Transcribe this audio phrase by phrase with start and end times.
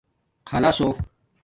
[0.49, 0.89] خلَص ہݸ